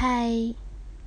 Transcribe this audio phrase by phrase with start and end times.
[0.00, 0.54] 嗨